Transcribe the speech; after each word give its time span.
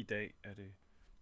I 0.00 0.02
dag 0.02 0.34
er 0.42 0.54
det 0.54 0.74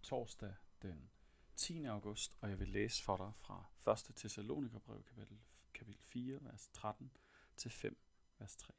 torsdag 0.03 0.53
den 0.81 1.09
10. 1.55 1.85
august, 1.85 2.37
og 2.41 2.49
jeg 2.49 2.59
vil 2.59 2.67
læse 2.67 3.03
for 3.03 3.17
dig 3.17 3.31
fra 3.37 3.91
1. 4.09 4.15
Thessalonikerbrev, 4.15 5.03
kapitel, 5.03 5.39
kapitel 5.73 6.01
4, 6.01 6.39
vers 6.41 6.69
13 6.73 7.11
til 7.57 7.71
5, 7.71 7.97
vers 8.37 8.55
3. 8.55 8.73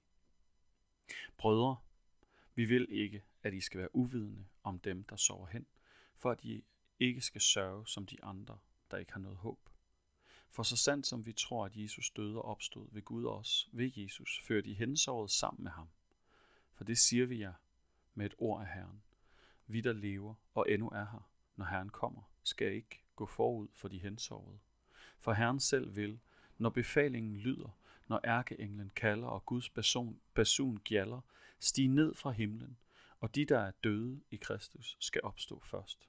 Brødre, 1.36 1.76
vi 2.54 2.64
vil 2.64 2.86
ikke, 2.90 3.24
at 3.42 3.54
I 3.54 3.60
skal 3.60 3.80
være 3.80 3.96
uvidende 3.96 4.46
om 4.62 4.78
dem, 4.78 5.04
der 5.04 5.16
sover 5.16 5.46
hen, 5.46 5.66
for 6.16 6.30
at 6.30 6.44
I 6.44 6.64
ikke 6.98 7.20
skal 7.20 7.40
sørge 7.40 7.86
som 7.86 8.06
de 8.06 8.24
andre, 8.24 8.58
der 8.90 8.96
ikke 8.96 9.12
har 9.12 9.20
noget 9.20 9.38
håb. 9.38 9.68
For 10.50 10.62
så 10.62 10.76
sandt 10.76 11.06
som 11.06 11.26
vi 11.26 11.32
tror, 11.32 11.64
at 11.64 11.76
Jesus 11.76 12.10
døde 12.10 12.36
og 12.36 12.44
opstod 12.44 12.88
ved 12.92 13.02
Gud 13.02 13.24
os, 13.24 13.68
ved 13.72 13.90
Jesus, 13.96 14.40
fører 14.40 14.62
de 14.62 14.74
hensovet 14.74 15.30
sammen 15.30 15.64
med 15.64 15.70
ham. 15.70 15.88
For 16.72 16.84
det 16.84 16.98
siger 16.98 17.26
vi 17.26 17.40
jer 17.40 17.54
med 18.14 18.26
et 18.26 18.34
ord 18.38 18.60
af 18.60 18.68
Herren. 18.68 19.02
Vi, 19.72 19.80
der 19.80 19.92
lever 19.92 20.34
og 20.54 20.70
endnu 20.70 20.88
er 20.88 21.04
her, 21.04 21.30
når 21.56 21.64
Herren 21.64 21.88
kommer, 21.88 22.22
skal 22.42 22.72
ikke 22.72 23.02
gå 23.16 23.26
forud 23.26 23.68
for 23.74 23.88
de 23.88 23.98
hensovede. 23.98 24.58
For 25.18 25.32
Herren 25.32 25.60
selv 25.60 25.96
vil, 25.96 26.20
når 26.58 26.70
befalingen 26.70 27.36
lyder, 27.36 27.78
når 28.08 28.20
ærkeenglen 28.24 28.90
kalder 28.96 29.28
og 29.28 29.46
Guds 29.46 29.70
person, 29.70 30.20
basun 30.34 30.80
gjaller, 30.84 31.20
stige 31.58 31.88
ned 31.88 32.14
fra 32.14 32.30
himlen, 32.30 32.76
og 33.20 33.34
de, 33.34 33.44
der 33.44 33.58
er 33.58 33.70
døde 33.84 34.20
i 34.30 34.36
Kristus, 34.36 34.96
skal 35.00 35.20
opstå 35.24 35.60
først. 35.60 36.08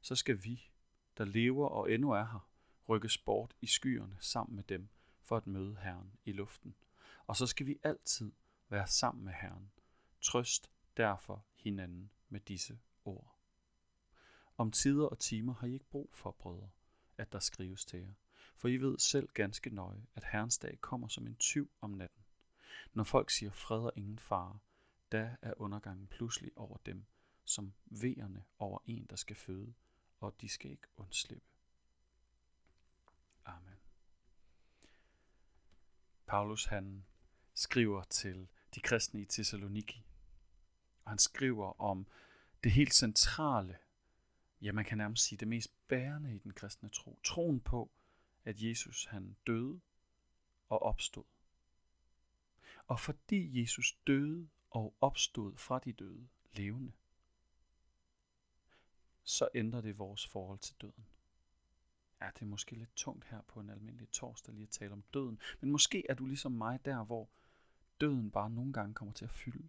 Så 0.00 0.16
skal 0.16 0.44
vi, 0.44 0.70
der 1.18 1.24
lever 1.24 1.68
og 1.68 1.92
endnu 1.92 2.10
er 2.10 2.24
her, 2.24 2.48
rykkes 2.88 3.18
bort 3.18 3.54
i 3.60 3.66
skyerne 3.66 4.16
sammen 4.18 4.56
med 4.56 4.64
dem 4.64 4.88
for 5.22 5.36
at 5.36 5.46
møde 5.46 5.76
Herren 5.82 6.12
i 6.24 6.32
luften. 6.32 6.74
Og 7.26 7.36
så 7.36 7.46
skal 7.46 7.66
vi 7.66 7.78
altid 7.82 8.32
være 8.68 8.86
sammen 8.86 9.24
med 9.24 9.32
Herren. 9.32 9.70
Trøst 10.20 10.70
derfor 10.96 11.44
hinanden 11.56 12.10
med 12.28 12.40
disse 12.40 12.78
ord. 13.10 13.36
Om 14.56 14.70
tider 14.70 15.06
og 15.06 15.18
timer 15.18 15.54
har 15.54 15.66
I 15.66 15.72
ikke 15.72 15.90
brug 15.90 16.10
for, 16.12 16.30
brødre, 16.30 16.70
at 17.18 17.32
der 17.32 17.38
skrives 17.38 17.84
til 17.84 18.00
jer. 18.00 18.12
For 18.56 18.68
I 18.68 18.76
ved 18.76 18.98
selv 18.98 19.28
ganske 19.34 19.70
nøje, 19.70 20.06
at 20.14 20.24
Herrens 20.24 20.58
dag 20.58 20.78
kommer 20.80 21.08
som 21.08 21.26
en 21.26 21.36
tyv 21.36 21.70
om 21.80 21.90
natten. 21.90 22.24
Når 22.92 23.04
folk 23.04 23.30
siger 23.30 23.50
fred 23.50 23.80
og 23.80 23.92
ingen 23.96 24.18
fare, 24.18 24.58
da 25.12 25.36
er 25.42 25.54
undergangen 25.56 26.06
pludselig 26.06 26.52
over 26.56 26.76
dem, 26.86 27.06
som 27.44 27.72
vejerne 27.84 28.44
over 28.58 28.78
en, 28.84 29.06
der 29.10 29.16
skal 29.16 29.36
føde, 29.36 29.74
og 30.18 30.40
de 30.40 30.48
skal 30.48 30.70
ikke 30.70 30.88
undslippe. 30.96 31.46
Amen. 33.44 33.76
Paulus 36.26 36.64
han 36.64 37.04
skriver 37.54 38.02
til 38.02 38.48
de 38.74 38.80
kristne 38.80 39.20
i 39.20 39.24
Thessaloniki, 39.24 40.06
og 41.04 41.10
han 41.10 41.18
skriver 41.18 41.80
om 41.80 42.06
det 42.64 42.72
helt 42.72 42.94
centrale, 42.94 43.78
ja 44.60 44.72
man 44.72 44.84
kan 44.84 44.98
nærmest 44.98 45.24
sige 45.24 45.38
det 45.38 45.48
mest 45.48 45.88
bærende 45.88 46.34
i 46.34 46.38
den 46.38 46.52
kristne 46.52 46.88
tro. 46.88 47.20
Troen 47.24 47.60
på, 47.60 47.90
at 48.44 48.62
Jesus 48.62 49.04
han 49.04 49.36
døde 49.46 49.80
og 50.68 50.82
opstod. 50.82 51.24
Og 52.86 53.00
fordi 53.00 53.60
Jesus 53.60 53.98
døde 54.06 54.48
og 54.70 54.94
opstod 55.00 55.56
fra 55.56 55.78
de 55.78 55.92
døde 55.92 56.28
levende, 56.52 56.92
så 59.22 59.48
ændrer 59.54 59.80
det 59.80 59.98
vores 59.98 60.26
forhold 60.26 60.58
til 60.58 60.74
døden. 60.80 61.06
Ja, 62.20 62.30
det 62.34 62.42
er 62.42 62.46
måske 62.46 62.76
lidt 62.76 62.96
tungt 62.96 63.24
her 63.24 63.42
på 63.42 63.60
en 63.60 63.70
almindelig 63.70 64.10
torsdag 64.10 64.54
lige 64.54 64.62
at 64.62 64.70
tale 64.70 64.92
om 64.92 65.02
døden, 65.14 65.40
men 65.60 65.70
måske 65.70 66.04
er 66.08 66.14
du 66.14 66.26
ligesom 66.26 66.52
mig 66.52 66.84
der, 66.84 67.04
hvor 67.04 67.30
døden 68.00 68.30
bare 68.30 68.50
nogle 68.50 68.72
gange 68.72 68.94
kommer 68.94 69.14
til 69.14 69.24
at 69.24 69.30
fylde. 69.30 69.68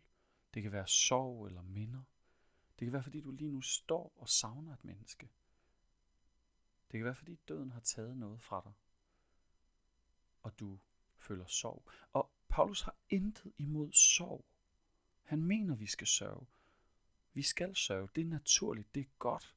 Det 0.53 0.63
kan 0.63 0.71
være 0.71 0.87
sorg 0.87 1.47
eller 1.47 1.61
minder. 1.61 2.03
Det 2.81 2.85
kan 2.85 2.93
være, 2.93 3.03
fordi 3.03 3.21
du 3.21 3.31
lige 3.31 3.51
nu 3.51 3.61
står 3.61 4.13
og 4.17 4.29
savner 4.29 4.73
et 4.73 4.85
menneske. 4.85 5.29
Det 6.91 6.97
kan 6.97 7.05
være, 7.05 7.15
fordi 7.15 7.35
døden 7.35 7.71
har 7.71 7.79
taget 7.79 8.17
noget 8.17 8.41
fra 8.41 8.61
dig, 8.63 8.73
og 10.41 10.59
du 10.59 10.79
føler 11.17 11.45
sorg. 11.45 11.91
Og 12.13 12.31
Paulus 12.49 12.81
har 12.81 12.95
intet 13.09 13.53
imod 13.57 13.91
sorg. 13.91 14.45
Han 15.23 15.43
mener, 15.43 15.75
vi 15.75 15.85
skal 15.85 16.07
sørge. 16.07 16.47
Vi 17.33 17.41
skal 17.41 17.75
sørge. 17.75 18.09
Det 18.15 18.21
er 18.21 18.25
naturligt. 18.25 18.95
Det 18.95 19.01
er 19.01 19.09
godt. 19.19 19.55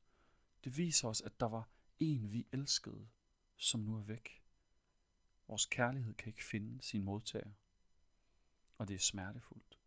Det 0.65 0.77
viser 0.77 1.09
os, 1.09 1.21
at 1.21 1.41
der 1.41 1.47
var 1.47 1.69
en, 1.99 2.33
vi 2.33 2.47
elskede, 2.53 3.09
som 3.57 3.81
nu 3.81 3.97
er 3.97 4.03
væk. 4.03 4.43
Vores 5.49 5.67
kærlighed 5.67 6.15
kan 6.15 6.29
ikke 6.29 6.45
finde 6.45 6.83
sin 6.83 7.05
modtager. 7.05 7.53
Og 8.79 8.89
det 8.89 8.95
er 8.95 8.99
smertefuldt. 8.99 9.79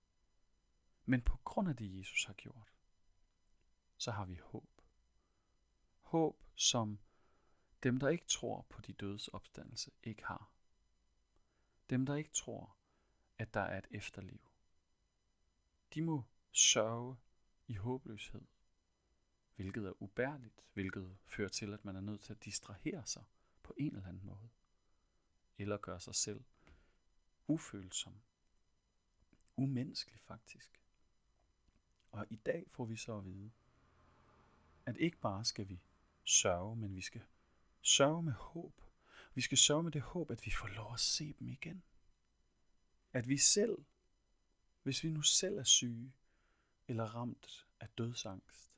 Men 1.06 1.22
på 1.22 1.38
grund 1.44 1.70
af 1.70 1.76
det, 1.76 1.98
Jesus 1.98 2.24
har 2.26 2.34
gjort, 2.34 2.77
så 3.98 4.12
har 4.12 4.26
vi 4.26 4.36
håb. 4.36 4.82
Håb, 6.02 6.44
som 6.56 7.00
dem, 7.84 8.00
der 8.00 8.10
ikke 8.10 8.26
tror 8.28 8.62
på 8.70 8.82
de 8.82 8.94
dødes 8.94 9.28
opstandelse, 9.28 9.92
ikke 10.04 10.26
har. 10.26 10.52
Dem, 11.90 12.06
der 12.06 12.16
ikke 12.16 12.32
tror, 12.32 12.76
at 13.38 13.54
der 13.54 13.62
er 13.62 13.78
et 13.78 13.88
efterliv. 13.92 14.52
De 15.94 16.02
må 16.02 16.24
sørge 16.52 17.18
i 17.68 17.74
håbløshed, 17.74 18.42
hvilket 19.56 19.86
er 19.86 20.04
ubærligt, 20.04 20.66
hvilket 20.74 21.18
fører 21.26 21.50
til, 21.50 21.74
at 21.74 21.86
man 21.86 21.96
er 21.96 22.02
nødt 22.02 22.22
til 22.22 22.34
at 22.34 22.46
distrahere 22.46 23.06
sig 23.06 23.24
på 23.64 23.74
en 23.78 23.96
eller 23.96 24.10
anden 24.10 24.26
måde, 24.26 24.50
eller 25.58 25.78
gøre 25.78 26.00
sig 26.00 26.16
selv 26.16 26.44
ufølsom, 27.48 28.22
umenneskelig 29.56 30.20
faktisk. 30.20 30.82
Og 32.12 32.28
i 32.30 32.36
dag 32.36 32.66
får 32.72 32.86
vi 32.86 32.96
så 32.96 33.18
at 33.18 33.26
vide, 33.26 33.52
at 34.88 34.98
ikke 34.98 35.18
bare 35.18 35.46
skal 35.46 35.70
vi 35.70 35.80
sørge, 36.24 36.76
men 36.76 36.96
vi 36.96 37.02
skal 37.02 37.22
sørge 37.82 38.24
med 38.24 38.34
håb. 38.34 38.82
Vi 39.34 39.42
skal 39.42 39.58
sørge 39.58 39.84
med 39.84 39.92
det 39.92 40.02
håb, 40.02 40.32
at 40.32 40.46
vi 40.46 40.52
får 40.52 40.68
lov 40.68 40.94
at 40.94 41.00
se 41.00 41.34
dem 41.40 41.48
igen. 41.48 41.84
At 43.14 43.28
vi 43.30 43.38
selv, 43.38 43.78
hvis 44.84 45.04
vi 45.04 45.10
nu 45.10 45.22
selv 45.22 45.58
er 45.58 45.64
syge 45.64 46.14
eller 46.88 47.04
ramt 47.04 47.68
af 47.80 47.88
dødsangst, 47.98 48.72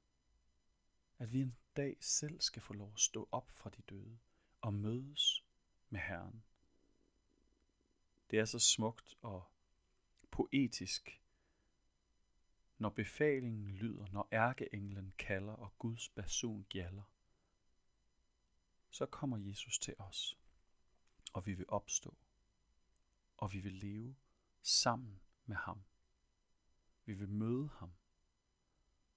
at 1.20 1.34
vi 1.34 1.42
en 1.42 1.56
dag 1.76 1.98
selv 2.00 2.42
skal 2.42 2.62
få 2.62 2.74
lov 2.74 2.92
at 2.94 3.00
stå 3.00 3.30
op 3.32 3.52
fra 3.52 3.70
de 3.70 3.82
døde 3.82 4.18
og 4.62 4.74
mødes 4.74 5.46
med 5.90 6.00
Herren. 6.00 6.44
Det 8.32 8.40
er 8.40 8.46
så 8.46 8.60
smukt 8.60 9.18
og 9.22 9.44
poetisk, 10.32 11.22
når 12.80 12.90
befalingen 12.90 13.70
lyder, 13.70 14.08
når 14.12 14.30
ærkeenglen 14.32 15.14
kalder 15.18 15.54
og 15.54 15.78
Guds 15.80 16.10
basun 16.10 16.66
gjalder, 16.70 17.04
så 18.90 19.06
kommer 19.06 19.38
Jesus 19.38 19.80
til 19.80 19.96
os, 19.98 20.38
og 21.34 21.46
vi 21.46 21.54
vil 21.54 21.66
opstå, 21.70 22.18
og 23.38 23.54
vi 23.54 23.60
vil 23.60 23.74
leve 23.74 24.16
sammen 24.62 25.22
med 25.46 25.56
ham. 25.56 25.84
Vi 27.06 27.14
vil 27.14 27.30
møde 27.30 27.70
ham, 27.70 27.92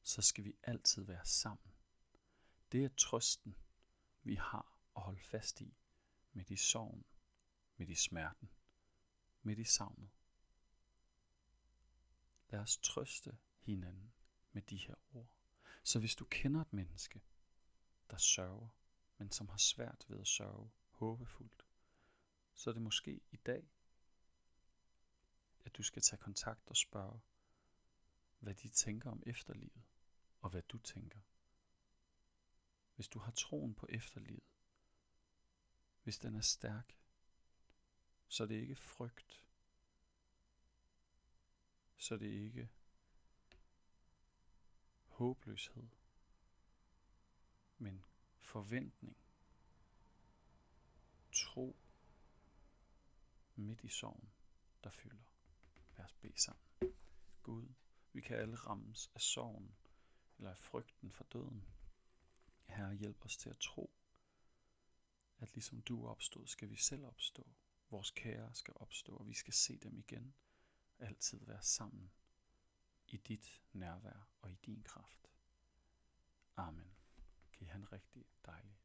så 0.02 0.22
skal 0.22 0.44
vi 0.44 0.54
altid 0.62 1.04
være 1.04 1.24
sammen. 1.24 1.72
Det 2.72 2.84
er 2.84 2.88
trøsten, 2.96 3.56
vi 4.22 4.34
har 4.34 4.78
at 4.96 5.02
holde 5.02 5.20
fast 5.20 5.60
i, 5.60 5.74
med 6.32 6.50
i 6.50 6.56
sorgen, 6.56 7.04
med 7.76 7.88
i 7.88 7.94
smerten, 7.94 8.50
med 9.42 9.56
i 9.56 9.64
savnet. 9.64 10.10
Lad 12.48 12.60
os 12.60 12.78
trøste 12.78 13.38
hinanden 13.62 14.12
med 14.52 14.62
de 14.62 14.76
her 14.76 14.94
ord. 15.14 15.28
Så 15.82 15.98
hvis 15.98 16.14
du 16.14 16.24
kender 16.24 16.60
et 16.60 16.72
menneske, 16.72 17.22
der 18.10 18.16
sørger, 18.16 18.68
men 19.18 19.30
som 19.30 19.48
har 19.48 19.56
svært 19.56 20.04
ved 20.08 20.20
at 20.20 20.26
sørge 20.26 20.70
håbefuldt, 20.90 21.66
så 22.54 22.70
er 22.70 22.74
det 22.74 22.82
måske 22.82 23.20
i 23.30 23.36
dag, 23.36 23.70
at 25.64 25.76
du 25.76 25.82
skal 25.82 26.02
tage 26.02 26.20
kontakt 26.20 26.70
og 26.70 26.76
spørge, 26.76 27.20
hvad 28.38 28.54
de 28.54 28.68
tænker 28.68 29.10
om 29.10 29.22
efterlivet, 29.26 29.82
og 30.40 30.50
hvad 30.50 30.62
du 30.62 30.78
tænker. 30.78 31.20
Hvis 32.94 33.08
du 33.08 33.18
har 33.18 33.32
troen 33.32 33.74
på 33.74 33.86
efterlivet, 33.88 34.42
hvis 36.02 36.18
den 36.18 36.34
er 36.34 36.40
stærk, 36.40 36.96
så 38.28 38.42
er 38.42 38.46
det 38.46 38.54
ikke 38.54 38.76
frygt, 38.76 39.44
så 41.96 42.14
er 42.14 42.18
det 42.18 42.26
ikke 42.26 42.70
håbløshed, 45.12 45.88
men 47.78 48.04
forventning, 48.40 49.16
tro 51.32 51.76
midt 53.54 53.84
i 53.84 53.88
sorgen, 53.88 54.32
der 54.84 54.90
fylder. 54.90 55.24
Lad 55.96 56.04
os 56.04 56.14
bede 56.14 56.40
sammen. 56.40 56.94
Gud, 57.42 57.68
vi 58.12 58.20
kan 58.20 58.36
alle 58.36 58.56
rammes 58.56 59.10
af 59.14 59.20
sorgen 59.20 59.76
eller 60.38 60.50
af 60.50 60.58
frygten 60.58 61.12
for 61.12 61.24
døden. 61.24 61.64
Herre, 62.64 62.94
hjælp 62.94 63.24
os 63.24 63.36
til 63.36 63.50
at 63.50 63.58
tro, 63.58 63.90
at 65.38 65.54
ligesom 65.54 65.82
du 65.82 66.06
opstod, 66.06 66.46
skal 66.46 66.70
vi 66.70 66.76
selv 66.76 67.04
opstå. 67.04 67.52
Vores 67.90 68.10
kære 68.10 68.54
skal 68.54 68.74
opstå, 68.76 69.16
og 69.16 69.28
vi 69.28 69.34
skal 69.34 69.54
se 69.54 69.78
dem 69.78 69.98
igen. 69.98 70.34
Altid 70.98 71.46
være 71.46 71.62
sammen 71.62 72.12
i 73.12 73.16
dit 73.16 73.62
nærvær 73.72 74.28
og 74.42 74.50
i 74.50 74.54
din 74.54 74.82
kraft. 74.82 75.30
Amen. 76.56 76.96
Kan 77.52 77.66
han 77.66 77.92
rigtig 77.92 78.26
dejlig 78.46 78.81